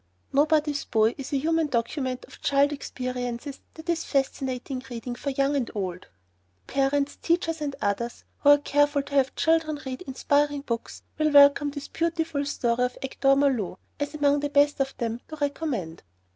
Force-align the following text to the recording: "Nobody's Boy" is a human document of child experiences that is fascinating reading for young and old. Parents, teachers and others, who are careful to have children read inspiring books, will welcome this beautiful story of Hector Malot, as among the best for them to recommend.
"Nobody's 0.33 0.83
Boy" 0.85 1.13
is 1.19 1.31
a 1.31 1.37
human 1.37 1.67
document 1.67 2.25
of 2.25 2.41
child 2.41 2.71
experiences 2.71 3.61
that 3.75 3.87
is 3.87 4.03
fascinating 4.03 4.81
reading 4.89 5.13
for 5.13 5.29
young 5.29 5.55
and 5.55 5.69
old. 5.75 6.07
Parents, 6.65 7.17
teachers 7.21 7.61
and 7.61 7.75
others, 7.83 8.23
who 8.39 8.49
are 8.49 8.57
careful 8.57 9.03
to 9.03 9.13
have 9.13 9.35
children 9.35 9.79
read 9.85 10.01
inspiring 10.07 10.61
books, 10.61 11.03
will 11.19 11.29
welcome 11.29 11.69
this 11.69 11.87
beautiful 11.87 12.43
story 12.45 12.83
of 12.83 12.97
Hector 13.03 13.35
Malot, 13.35 13.77
as 13.99 14.15
among 14.15 14.39
the 14.39 14.49
best 14.49 14.77
for 14.77 14.89
them 14.97 15.21
to 15.27 15.35
recommend. 15.35 16.01